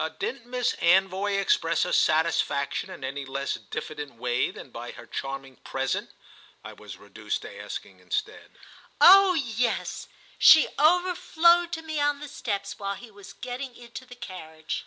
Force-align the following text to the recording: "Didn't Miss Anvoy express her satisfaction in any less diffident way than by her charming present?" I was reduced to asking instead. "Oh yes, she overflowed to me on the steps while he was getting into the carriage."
"Didn't 0.17 0.47
Miss 0.47 0.73
Anvoy 0.77 1.37
express 1.39 1.83
her 1.83 1.93
satisfaction 1.93 2.89
in 2.89 3.03
any 3.03 3.23
less 3.23 3.53
diffident 3.53 4.15
way 4.15 4.49
than 4.49 4.71
by 4.71 4.93
her 4.93 5.05
charming 5.05 5.57
present?" 5.57 6.09
I 6.63 6.73
was 6.73 6.97
reduced 6.97 7.43
to 7.43 7.59
asking 7.61 7.99
instead. 7.99 8.49
"Oh 8.99 9.35
yes, 9.35 10.07
she 10.39 10.67
overflowed 10.79 11.71
to 11.73 11.83
me 11.83 11.99
on 11.99 12.19
the 12.19 12.27
steps 12.29 12.79
while 12.79 12.95
he 12.95 13.11
was 13.11 13.33
getting 13.33 13.75
into 13.75 14.07
the 14.07 14.15
carriage." 14.15 14.79